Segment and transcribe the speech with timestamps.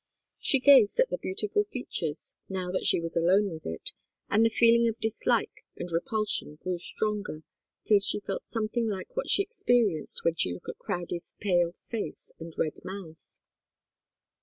[0.39, 3.91] She gazed at the beautiful features, now that she was alone with it,
[4.31, 7.43] and the feeling of dislike and repulsion grew stronger,
[7.83, 12.31] till she felt something like what she experienced when she looked at Crowdie's pale face
[12.39, 13.27] and red mouth.